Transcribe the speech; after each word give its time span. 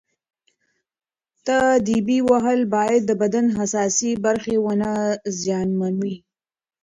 تاديبي 1.47 2.19
وهل 2.29 2.59
باید 2.75 3.01
د 3.05 3.11
بدن 3.21 3.45
حساسې 3.57 4.11
برخې 4.25 4.55
ونه 4.65 4.91
زیانمنوي. 5.39 6.15